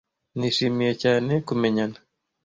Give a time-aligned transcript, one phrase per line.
[0.37, 1.97] Nishimiye cyane kumenyana.